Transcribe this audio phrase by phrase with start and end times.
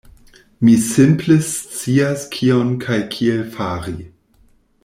[0.67, 3.99] Mi simple scias kion kaj kiel fari.